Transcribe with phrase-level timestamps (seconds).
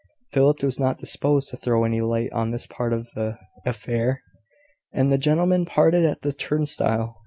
[0.31, 4.23] Philip was not disposed to throw any light on this part of the affair;
[4.91, 7.17] and the gentlemen parted at the turnstile.